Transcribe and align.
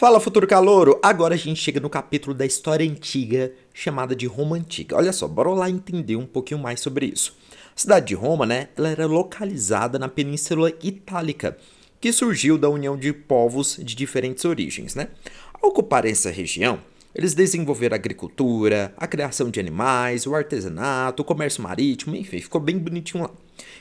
Fala 0.00 0.18
futuro 0.18 0.46
calouro! 0.46 0.98
Agora 1.02 1.34
a 1.34 1.36
gente 1.36 1.60
chega 1.60 1.78
no 1.78 1.90
capítulo 1.90 2.34
da 2.34 2.46
história 2.46 2.90
antiga 2.90 3.52
chamada 3.74 4.16
de 4.16 4.24
Roma 4.24 4.56
Antiga. 4.56 4.96
Olha 4.96 5.12
só, 5.12 5.28
bora 5.28 5.50
lá 5.50 5.68
entender 5.68 6.16
um 6.16 6.24
pouquinho 6.24 6.58
mais 6.58 6.80
sobre 6.80 7.04
isso. 7.04 7.36
A 7.76 7.78
cidade 7.78 8.06
de 8.06 8.14
Roma, 8.14 8.46
né, 8.46 8.70
ela 8.78 8.88
era 8.88 9.04
localizada 9.04 9.98
na 9.98 10.08
Península 10.08 10.72
Itálica, 10.82 11.54
que 12.00 12.14
surgiu 12.14 12.56
da 12.56 12.70
união 12.70 12.96
de 12.96 13.12
povos 13.12 13.76
de 13.76 13.94
diferentes 13.94 14.46
origens, 14.46 14.94
né? 14.94 15.08
Ao 15.52 15.68
ocupar 15.68 16.06
essa 16.06 16.30
região, 16.30 16.80
eles 17.14 17.34
desenvolveram 17.34 17.94
a 17.94 17.98
agricultura, 17.98 18.94
a 18.96 19.06
criação 19.06 19.50
de 19.50 19.60
animais, 19.60 20.26
o 20.26 20.34
artesanato, 20.34 21.22
o 21.22 21.24
comércio 21.24 21.62
marítimo, 21.62 22.16
enfim, 22.16 22.40
ficou 22.40 22.60
bem 22.60 22.78
bonitinho 22.78 23.24
lá. 23.24 23.30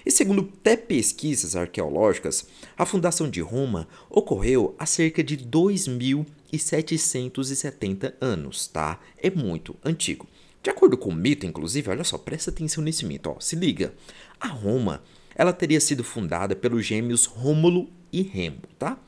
E 0.05 0.11
segundo 0.11 0.51
até 0.59 0.75
pesquisas 0.75 1.55
arqueológicas, 1.55 2.45
a 2.77 2.85
fundação 2.85 3.29
de 3.29 3.39
Roma 3.41 3.87
ocorreu 4.09 4.75
há 4.79 4.85
cerca 4.85 5.23
de 5.23 5.37
2.770 5.37 8.13
anos, 8.19 8.67
tá? 8.67 8.99
É 9.17 9.29
muito 9.29 9.75
antigo. 9.83 10.27
De 10.61 10.69
acordo 10.69 10.97
com 10.97 11.09
o 11.09 11.15
mito, 11.15 11.45
inclusive, 11.45 11.89
olha 11.89 12.03
só, 12.03 12.17
presta 12.17 12.51
atenção 12.51 12.83
nesse 12.83 13.05
mito, 13.05 13.29
ó, 13.29 13.39
se 13.39 13.55
liga. 13.55 13.93
A 14.39 14.47
Roma, 14.47 15.01
ela 15.35 15.53
teria 15.53 15.79
sido 15.79 16.03
fundada 16.03 16.55
pelos 16.55 16.85
gêmeos 16.85 17.25
Rômulo 17.25 17.89
e 18.11 18.21
Remo, 18.21 18.59
tá? 18.77 18.99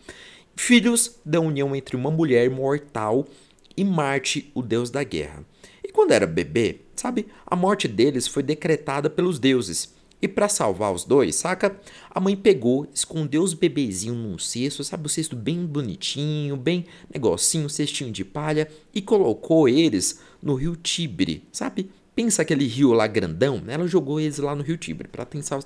Filhos 0.55 1.19
da 1.25 1.41
união 1.41 1.75
entre 1.75 1.95
uma 1.95 2.11
mulher 2.11 2.49
mortal 2.49 3.27
e 3.75 3.83
Marte, 3.83 4.51
o 4.53 4.61
deus 4.61 4.89
da 4.89 5.03
guerra. 5.03 5.45
E 5.83 5.91
quando 5.91 6.11
era 6.11 6.27
bebê, 6.27 6.81
sabe, 6.95 7.27
a 7.45 7.55
morte 7.55 7.87
deles 7.87 8.27
foi 8.27 8.43
decretada 8.43 9.09
pelos 9.09 9.39
deuses 9.39 9.93
e 10.21 10.27
para 10.27 10.47
salvar 10.47 10.93
os 10.93 11.03
dois, 11.03 11.35
saca? 11.35 11.75
A 12.09 12.19
mãe 12.19 12.35
pegou, 12.35 12.87
escondeu 12.93 13.41
os 13.41 13.53
bebezinhos 13.53 14.17
num 14.17 14.37
cesto, 14.37 14.83
sabe? 14.83 15.07
O 15.07 15.09
cesto 15.09 15.35
bem 15.35 15.65
bonitinho, 15.65 16.55
bem 16.55 16.85
negocinho, 17.11 17.69
cestinho 17.69 18.11
de 18.11 18.23
palha, 18.23 18.67
e 18.93 19.01
colocou 19.01 19.67
eles 19.67 20.19
no 20.41 20.53
rio 20.53 20.75
Tibre, 20.75 21.43
sabe? 21.51 21.89
Pensa 22.13 22.43
aquele 22.43 22.67
rio 22.67 22.93
lá 22.93 23.07
grandão, 23.07 23.59
né? 23.59 23.73
Ela 23.73 23.87
jogou 23.87 24.19
eles 24.19 24.37
lá 24.37 24.55
no 24.55 24.63
rio 24.63 24.77
Tibre 24.77 25.07
para 25.07 25.25
tentar 25.25 25.61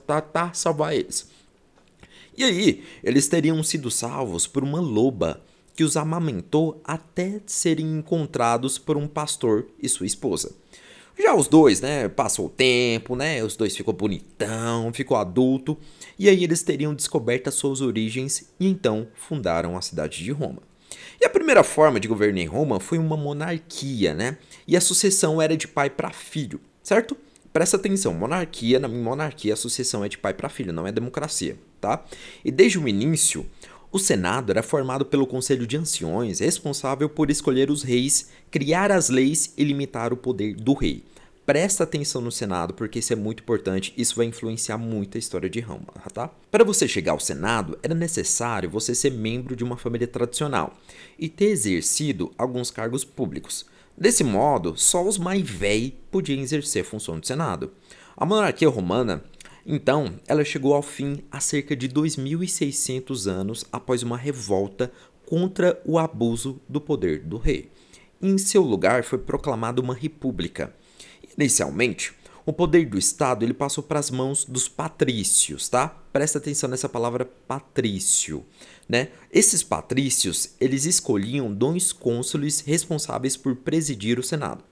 salvar 0.53 0.95
eles. 0.95 1.27
E 2.37 2.43
aí, 2.43 2.83
eles 3.03 3.27
teriam 3.27 3.61
sido 3.63 3.91
salvos 3.91 4.47
por 4.47 4.63
uma 4.63 4.79
loba 4.79 5.41
que 5.75 5.83
os 5.83 5.97
amamentou 5.97 6.81
até 6.83 7.41
serem 7.45 7.97
encontrados 7.97 8.77
por 8.77 8.95
um 8.97 9.07
pastor 9.07 9.67
e 9.81 9.89
sua 9.89 10.05
esposa. 10.05 10.55
Já 11.17 11.33
os 11.33 11.47
dois, 11.47 11.79
né, 11.79 12.09
passou 12.09 12.47
o 12.47 12.49
tempo, 12.49 13.15
né, 13.15 13.41
os 13.43 13.55
dois 13.55 13.75
ficou 13.75 13.93
bonitão, 13.93 14.91
ficou 14.93 15.15
adulto, 15.15 15.77
e 16.19 16.27
aí 16.27 16.43
eles 16.43 16.61
teriam 16.61 16.93
descoberto 16.93 17.47
as 17.47 17.55
suas 17.55 17.79
origens 17.79 18.49
e 18.59 18.67
então 18.67 19.07
fundaram 19.15 19.77
a 19.77 19.81
cidade 19.81 20.23
de 20.23 20.31
Roma. 20.31 20.61
E 21.19 21.25
a 21.25 21.29
primeira 21.29 21.63
forma 21.63 21.99
de 21.99 22.07
governo 22.07 22.39
em 22.39 22.45
Roma 22.45 22.79
foi 22.79 22.97
uma 22.97 23.15
monarquia, 23.15 24.13
né? 24.13 24.37
E 24.67 24.75
a 24.75 24.81
sucessão 24.81 25.41
era 25.41 25.55
de 25.55 25.67
pai 25.67 25.89
para 25.89 26.11
filho, 26.11 26.59
certo? 26.83 27.15
Presta 27.53 27.77
atenção, 27.77 28.13
monarquia, 28.13 28.79
na 28.79 28.87
monarquia 28.89 29.53
a 29.53 29.57
sucessão 29.57 30.03
é 30.03 30.09
de 30.09 30.17
pai 30.17 30.33
para 30.33 30.49
filho, 30.49 30.73
não 30.73 30.85
é 30.85 30.91
democracia, 30.91 31.57
tá? 31.79 32.03
E 32.43 32.51
desde 32.51 32.77
o 32.77 32.85
início, 32.85 33.45
o 33.95 33.97
Senado 33.97 34.49
era 34.49 34.61
formado 34.61 35.05
pelo 35.05 35.25
Conselho 35.25 35.65
de 35.65 35.77
Anciões, 35.77 36.39
responsável 36.39 37.07
por 37.07 37.29
escolher 37.29 37.71
os 37.71 37.81
reis, 37.81 38.27
criar 38.51 38.91
as 38.91 39.07
leis 39.07 39.53
e 39.57 39.63
limitar 39.63 40.11
o 40.11 40.17
poder 40.17 40.53
do 40.53 40.73
rei. 40.73 41.05
Presta 41.45 41.85
atenção 41.85 42.19
no 42.19 42.29
Senado, 42.29 42.73
porque 42.73 42.99
isso 42.99 43.13
é 43.13 43.15
muito 43.15 43.41
importante, 43.41 43.93
isso 43.95 44.17
vai 44.17 44.25
influenciar 44.25 44.77
muito 44.77 45.17
a 45.17 45.19
história 45.19 45.49
de 45.49 45.61
Roma, 45.61 45.87
tá? 46.13 46.29
Para 46.51 46.65
você 46.65 46.89
chegar 46.89 47.13
ao 47.13 47.21
Senado, 47.21 47.79
era 47.81 47.95
necessário 47.95 48.69
você 48.69 48.93
ser 48.93 49.13
membro 49.13 49.55
de 49.55 49.63
uma 49.63 49.77
família 49.77 50.07
tradicional 50.07 50.75
e 51.17 51.29
ter 51.29 51.45
exercido 51.45 52.33
alguns 52.37 52.69
cargos 52.69 53.05
públicos. 53.05 53.65
Desse 53.97 54.25
modo, 54.25 54.73
só 54.75 55.07
os 55.07 55.17
mais 55.17 55.49
velhos 55.49 55.93
podiam 56.11 56.41
exercer 56.41 56.81
a 56.81 56.85
função 56.85 57.17
do 57.17 57.25
Senado. 57.25 57.71
A 58.17 58.25
monarquia 58.25 58.67
romana 58.67 59.23
então, 59.65 60.19
ela 60.27 60.45
chegou 60.45 60.75
ao 60.75 60.83
fim 60.83 61.23
há 61.31 61.39
cerca 61.39 61.75
de 61.75 61.89
2.600 61.89 63.27
anos 63.27 63.65
após 63.71 64.03
uma 64.03 64.15
revolta 64.15 64.91
contra 65.25 65.81
o 65.83 65.97
abuso 65.97 66.61
do 66.69 66.79
poder 66.79 67.23
do 67.23 67.37
rei. 67.37 67.71
Em 68.21 68.37
seu 68.37 68.61
lugar 68.61 69.03
foi 69.03 69.17
proclamada 69.17 69.81
uma 69.81 69.95
república. 69.95 70.71
Inicialmente, 71.35 72.13
o 72.45 72.53
poder 72.53 72.85
do 72.85 72.97
Estado 72.97 73.43
ele 73.43 73.55
passou 73.55 73.83
para 73.83 73.99
as 73.99 74.11
mãos 74.11 74.45
dos 74.45 74.69
patrícios, 74.69 75.67
tá? 75.67 75.87
Presta 76.13 76.37
atenção 76.37 76.69
nessa 76.69 76.87
palavra 76.87 77.25
patrício, 77.47 78.45
né? 78.87 79.09
Esses 79.31 79.63
patrícios, 79.63 80.51
eles 80.61 80.85
escolhiam 80.85 81.51
dois 81.51 81.91
cônsules 81.91 82.59
responsáveis 82.59 83.35
por 83.35 83.55
presidir 83.55 84.19
o 84.19 84.23
Senado. 84.23 84.63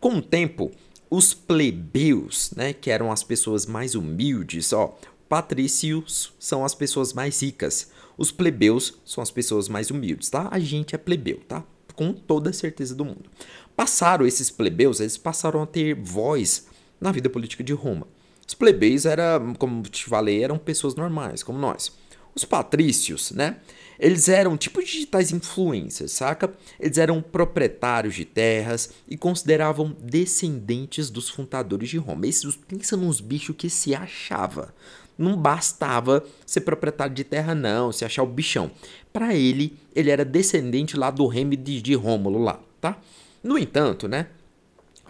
Com 0.00 0.16
o 0.16 0.22
tempo, 0.22 0.72
os 1.10 1.34
plebeus, 1.34 2.52
né, 2.56 2.72
que 2.72 2.90
eram 2.90 3.10
as 3.10 3.24
pessoas 3.24 3.66
mais 3.66 3.96
humildes, 3.96 4.72
ó, 4.72 4.96
patrícios 5.28 6.32
são 6.38 6.64
as 6.64 6.74
pessoas 6.74 7.12
mais 7.12 7.42
ricas, 7.42 7.90
os 8.16 8.30
plebeus 8.30 8.94
são 9.04 9.20
as 9.20 9.30
pessoas 9.30 9.68
mais 9.68 9.90
humildes, 9.90 10.30
tá? 10.30 10.48
A 10.50 10.58
gente 10.60 10.94
é 10.94 10.98
plebeu, 10.98 11.40
tá? 11.48 11.64
Com 11.94 12.12
toda 12.12 12.50
a 12.50 12.52
certeza 12.52 12.94
do 12.94 13.04
mundo. 13.04 13.28
Passaram 13.74 14.26
esses 14.26 14.50
plebeus, 14.50 15.00
eles 15.00 15.16
passaram 15.16 15.62
a 15.62 15.66
ter 15.66 15.94
voz 15.94 16.66
na 17.00 17.10
vida 17.10 17.28
política 17.28 17.64
de 17.64 17.72
Roma. 17.72 18.06
Os 18.46 18.54
plebeus 18.54 19.06
eram, 19.06 19.54
como 19.54 19.82
te 19.82 20.04
falei, 20.04 20.44
eram 20.44 20.58
pessoas 20.58 20.94
normais, 20.94 21.42
como 21.42 21.58
nós. 21.58 21.92
Os 22.34 22.44
patrícios, 22.44 23.32
né? 23.32 23.56
Eles 24.00 24.30
eram 24.30 24.56
tipo 24.56 24.82
digitais 24.82 25.30
influencers, 25.30 26.12
saca? 26.12 26.50
Eles 26.80 26.96
eram 26.96 27.20
proprietários 27.20 28.14
de 28.14 28.24
terras 28.24 28.90
e 29.06 29.14
consideravam 29.14 29.94
descendentes 30.00 31.10
dos 31.10 31.28
fundadores 31.28 31.90
de 31.90 31.98
Roma. 31.98 32.26
Esses 32.26 32.56
pensa 32.56 32.96
nos 32.96 33.20
bichos 33.20 33.54
que 33.54 33.68
se 33.68 33.94
achava. 33.94 34.74
Não 35.18 35.36
bastava 35.36 36.24
ser 36.46 36.62
proprietário 36.62 37.14
de 37.14 37.24
terra, 37.24 37.54
não, 37.54 37.92
se 37.92 38.06
achar 38.06 38.22
o 38.22 38.26
bichão. 38.26 38.70
Para 39.12 39.34
ele, 39.34 39.76
ele 39.94 40.10
era 40.10 40.24
descendente 40.24 40.96
lá 40.96 41.10
do 41.10 41.26
reme 41.26 41.54
de, 41.54 41.82
de 41.82 41.94
Rômulo 41.94 42.42
lá, 42.42 42.58
tá? 42.80 42.98
No 43.42 43.58
entanto, 43.58 44.08
né? 44.08 44.28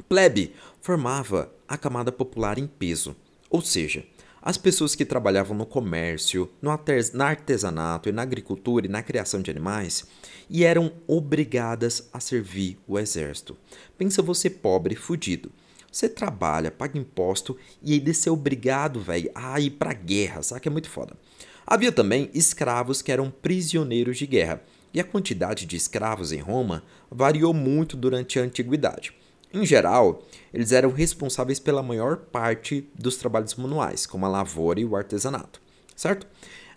Plebe 0.08 0.52
formava 0.80 1.52
a 1.68 1.78
camada 1.78 2.10
popular 2.10 2.58
em 2.58 2.66
peso. 2.66 3.14
Ou 3.48 3.60
seja, 3.60 4.04
as 4.42 4.56
pessoas 4.56 4.94
que 4.94 5.04
trabalhavam 5.04 5.56
no 5.56 5.66
comércio, 5.66 6.50
no 6.62 6.70
artesanato 7.22 8.08
e 8.08 8.12
na 8.12 8.22
agricultura 8.22 8.86
e 8.86 8.88
na 8.88 9.02
criação 9.02 9.42
de 9.42 9.50
animais 9.50 10.06
e 10.48 10.64
eram 10.64 10.92
obrigadas 11.06 12.08
a 12.12 12.18
servir 12.18 12.78
o 12.86 12.98
exército. 12.98 13.56
Pensa 13.96 14.22
você 14.22 14.48
pobre, 14.48 14.96
fudido. 14.96 15.52
Você 15.92 16.08
trabalha, 16.08 16.70
paga 16.70 16.98
imposto 16.98 17.56
e 17.82 17.92
aí 17.92 18.14
ser 18.14 18.30
obrigado, 18.30 19.00
velho, 19.00 19.30
a 19.34 19.60
ir 19.60 19.70
pra 19.70 19.92
guerra, 19.92 20.42
sabe 20.42 20.62
que 20.62 20.68
é 20.68 20.72
muito 20.72 20.88
foda. 20.88 21.16
Havia 21.66 21.92
também 21.92 22.30
escravos 22.32 23.02
que 23.02 23.12
eram 23.12 23.30
prisioneiros 23.30 24.18
de 24.18 24.26
guerra, 24.26 24.62
e 24.92 24.98
a 24.98 25.04
quantidade 25.04 25.66
de 25.66 25.76
escravos 25.76 26.32
em 26.32 26.38
Roma 26.38 26.82
variou 27.08 27.54
muito 27.54 27.96
durante 27.96 28.38
a 28.38 28.42
antiguidade. 28.42 29.12
Em 29.52 29.66
geral, 29.66 30.22
eles 30.54 30.70
eram 30.70 30.90
responsáveis 30.90 31.58
pela 31.58 31.82
maior 31.82 32.16
parte 32.16 32.88
dos 32.94 33.16
trabalhos 33.16 33.54
manuais, 33.56 34.06
como 34.06 34.24
a 34.24 34.28
lavoura 34.28 34.80
e 34.80 34.84
o 34.84 34.94
artesanato, 34.94 35.60
certo? 35.96 36.26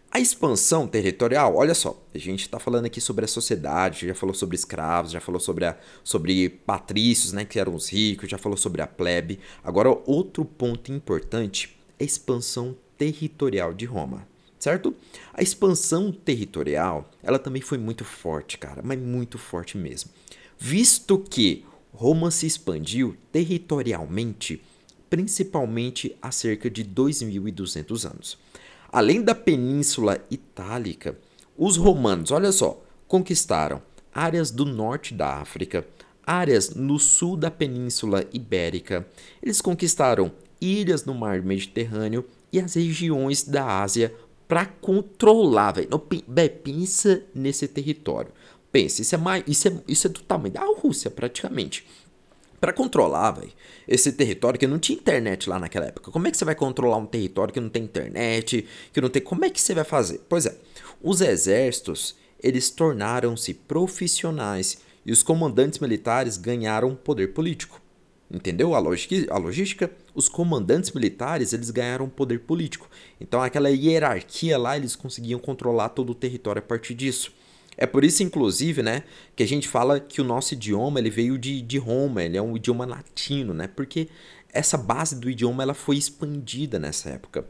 A 0.10 0.20
expansão 0.20 0.88
territorial, 0.88 1.56
olha 1.56 1.74
só, 1.74 2.00
a 2.14 2.18
gente 2.20 2.42
está 2.42 2.60
falando 2.60 2.86
aqui 2.86 3.02
sobre 3.02 3.26
a 3.26 3.28
sociedade, 3.28 4.08
já 4.08 4.14
falou 4.14 4.36
sobre 4.36 4.56
escravos, 4.56 5.12
já 5.12 5.20
falou 5.20 5.40
sobre, 5.40 5.66
a, 5.66 5.76
sobre 6.04 6.50
patrícios, 6.50 7.34
né, 7.34 7.46
que 7.46 7.60
eram 7.60 7.74
os 7.74 7.92
ricos, 7.92 8.30
já 8.30 8.38
falou 8.38 8.56
sobre 8.56 8.84
a 8.84 8.88
plebe. 8.88 9.40
Agora, 9.64 9.90
outro 10.06 10.46
ponto 10.46 10.92
importante 10.92 11.76
é 11.98 12.04
a 12.04 12.06
expansão 12.06 12.76
territorial 12.96 13.74
de 13.74 13.86
Roma, 13.86 14.28
certo? 14.60 14.96
A 15.34 15.42
expansão 15.42 16.12
territorial, 16.12 17.10
ela 17.24 17.40
também 17.40 17.62
foi 17.62 17.80
muito 17.80 18.06
forte, 18.06 18.58
cara, 18.60 18.82
mas 18.84 19.00
muito 19.00 19.40
forte 19.40 19.80
mesmo. 19.80 20.12
Visto 20.60 21.18
que 21.18 21.66
Roma 21.94 22.32
se 22.32 22.48
expandiu 22.48 23.16
territorialmente, 23.32 24.62
principalmente 25.10 26.16
há 26.20 26.32
cerca 26.32 26.70
de 26.70 26.84
2.200 26.84 28.10
anos. 28.10 28.38
Além 28.92 29.22
da 29.22 29.36
Península 29.36 30.20
Itálica, 30.30 31.18
os 31.56 31.78
romanos, 31.78 32.32
olha 32.32 32.52
só, 32.52 32.84
conquistaram 33.08 33.80
áreas 34.14 34.50
do 34.50 34.66
norte 34.66 35.14
da 35.14 35.36
África, 35.36 35.86
áreas 36.26 36.74
no 36.74 36.98
sul 36.98 37.38
da 37.38 37.52
Península 37.52 38.26
Ibérica. 38.34 39.08
Eles 39.42 39.62
conquistaram 39.62 40.32
ilhas 40.60 41.06
no 41.06 41.14
Mar 41.14 41.42
Mediterrâneo 41.44 42.26
e 42.52 42.60
as 42.60 42.74
regiões 42.74 43.44
da 43.44 43.82
Ásia 43.82 44.14
para 44.48 44.66
controlar, 44.66 45.74
velho. 45.74 45.90
Pensa 46.64 47.24
nesse 47.36 47.68
território. 47.68 48.32
Pense, 48.74 49.04
isso 49.04 49.14
é, 49.14 49.18
mais, 49.20 49.44
isso 49.46 49.68
é, 49.68 49.74
isso 49.88 50.08
é 50.08 50.10
do 50.10 50.22
tamanho 50.22 50.52
da 50.52 50.66
Rússia, 50.66 51.12
praticamente. 51.12 51.86
Para 52.60 52.74
controlar, 52.74 53.30
velho, 53.34 53.52
esse 53.88 54.12
território 54.12 54.60
que 54.60 54.66
não 54.66 54.80
tinha 54.80 54.98
internet 54.98 55.48
lá 55.48 55.60
naquela 55.60 55.86
época. 55.86 56.10
Como 56.10 56.28
é 56.28 56.32
que 56.32 56.38
você 56.38 56.44
vai 56.44 56.56
controlar 56.56 56.98
um 56.98 57.06
território 57.06 57.54
que 57.54 57.60
não 57.60 57.70
tem 57.70 57.84
internet, 57.84 58.66
que 58.92 59.00
não 59.00 59.10
tem. 59.10 59.22
Como 59.22 59.46
é 59.46 59.50
que 59.52 59.62
você 59.62 59.76
vai 59.76 59.84
fazer? 59.84 60.22
Pois 60.28 60.48
é, 60.48 60.58
os 61.04 61.22
exércitos 61.22 62.16
eles 62.42 62.72
tornaram-se 62.72 63.54
profissionais 63.54 64.80
e 65.06 65.12
os 65.12 65.22
comandantes 65.22 65.78
militares 65.78 66.36
ganharam 66.36 66.96
poder 66.96 67.28
político. 67.28 67.80
Entendeu 68.32 68.74
a, 68.74 68.80
a 68.80 69.38
logística? 69.38 69.92
Os 70.16 70.28
comandantes 70.28 70.92
militares 70.94 71.54
eles 71.54 71.70
ganharam 71.70 72.10
poder 72.10 72.40
político. 72.40 72.90
Então 73.22 73.40
aquela 73.40 73.70
hierarquia 73.70 74.58
lá 74.58 74.76
eles 74.76 74.96
conseguiam 74.96 75.40
controlar 75.40 75.90
todo 75.90 76.10
o 76.10 76.16
território 76.16 76.60
a 76.60 76.66
partir 76.66 76.96
disso. 76.96 77.32
É 77.78 77.86
por 77.86 78.04
isso, 78.04 78.24
inclusive, 78.24 78.84
né, 78.84 79.04
que 79.36 79.44
a 79.44 79.48
gente 79.48 79.68
fala 79.68 80.00
que 80.00 80.22
o 80.22 80.24
nosso 80.24 80.54
idioma 80.54 81.00
ele 81.00 81.10
veio 81.10 81.38
de, 81.38 81.62
de 81.62 81.78
Roma, 81.78 82.24
ele 82.24 82.38
é 82.38 82.42
um 82.42 82.56
idioma 82.56 82.86
latino, 82.86 83.54
né? 83.54 83.68
Porque 83.68 84.10
essa 84.54 84.78
base 84.78 85.20
do 85.20 85.30
idioma 85.30 85.64
ela 85.64 85.74
foi 85.74 85.98
expandida 85.98 86.78
nessa 86.78 87.10
época. 87.10 87.46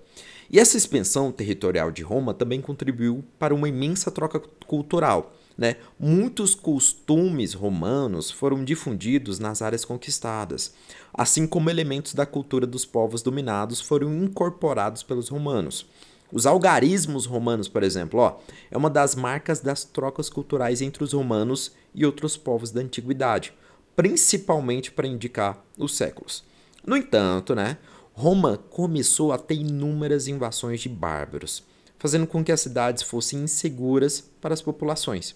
E 0.49 0.59
essa 0.59 0.77
expansão 0.77 1.31
territorial 1.31 1.91
de 1.91 2.01
Roma 2.01 2.33
também 2.33 2.61
contribuiu 2.61 3.23
para 3.37 3.53
uma 3.53 3.67
imensa 3.67 4.09
troca 4.09 4.39
cultural. 4.65 5.33
Né? 5.57 5.75
Muitos 5.99 6.55
costumes 6.55 7.53
romanos 7.53 8.31
foram 8.31 8.63
difundidos 8.63 9.37
nas 9.37 9.61
áreas 9.61 9.85
conquistadas, 9.85 10.73
assim 11.13 11.45
como 11.45 11.69
elementos 11.69 12.13
da 12.13 12.25
cultura 12.25 12.65
dos 12.65 12.85
povos 12.85 13.21
dominados 13.21 13.79
foram 13.79 14.11
incorporados 14.23 15.03
pelos 15.03 15.29
romanos. 15.29 15.85
Os 16.33 16.47
algarismos 16.47 17.27
romanos, 17.27 17.67
por 17.67 17.83
exemplo, 17.83 18.19
ó, 18.19 18.39
é 18.71 18.75
uma 18.75 18.89
das 18.89 19.13
marcas 19.13 19.59
das 19.59 19.83
trocas 19.83 20.31
culturais 20.31 20.81
entre 20.81 21.03
os 21.03 21.13
romanos 21.13 21.73
e 21.93 22.03
outros 22.03 22.35
povos 22.35 22.71
da 22.71 22.81
antiguidade, 22.81 23.53
principalmente 23.95 24.91
para 24.91 25.07
indicar 25.07 25.63
os 25.77 25.95
séculos. 25.95 26.43
No 26.83 26.97
entanto, 26.97 27.53
né, 27.53 27.77
Roma 28.13 28.57
começou 28.57 29.31
a 29.31 29.37
ter 29.37 29.53
inúmeras 29.53 30.27
invasões 30.27 30.81
de 30.81 30.89
bárbaros, 30.89 31.63
fazendo 31.99 32.25
com 32.25 32.43
que 32.43 32.51
as 32.51 32.61
cidades 32.61 33.03
fossem 33.03 33.43
inseguras 33.43 34.27
para 34.41 34.55
as 34.55 34.61
populações. 34.61 35.35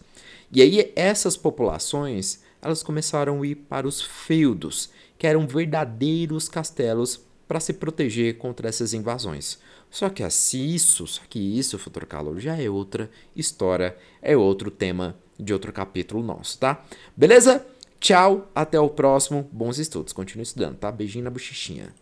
E 0.52 0.64
aí 0.64 0.92
essas 0.96 1.38
populações, 1.38 2.40
elas 2.60 2.82
começaram 2.82 3.44
a 3.44 3.46
ir 3.46 3.54
para 3.54 3.88
os 3.88 4.02
feudos, 4.02 4.90
que 5.16 5.28
eram 5.28 5.48
verdadeiros 5.48 6.50
castelos 6.50 7.22
para 7.48 7.60
se 7.60 7.74
proteger 7.74 8.38
contra 8.38 8.68
essas 8.68 8.94
invasões. 8.94 9.60
Só 9.90 10.10
que 10.10 10.24
assim, 10.24 10.66
isso, 10.66 11.08
só 11.08 11.22
que 11.30 11.40
isso, 11.40 11.80
futuro 11.80 12.06
calor, 12.06 12.40
já 12.40 12.62
é 12.62 12.70
outra 12.70 13.10
história, 13.36 13.96
é 14.22 14.36
outro 14.36 14.70
tema 14.70 15.16
de 15.40 15.54
outro 15.54 15.72
capítulo 15.72 16.24
nosso, 16.24 16.58
tá? 16.60 16.84
Beleza? 17.16 17.66
Tchau, 18.00 18.50
até 18.54 18.80
o 18.80 18.90
próximo. 18.90 19.50
Bons 19.52 19.80
estudos. 19.80 20.14
Continue 20.14 20.44
estudando, 20.44 20.78
tá? 20.78 20.92
Beijinho 20.92 21.24
na 21.24 21.32
bochichinha. 21.32 21.94